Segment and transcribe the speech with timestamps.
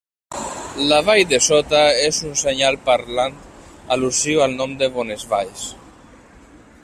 [0.91, 3.37] La vall de sota és un senyal parlant
[3.97, 5.69] al·lusiu al nom de Bonesvalls.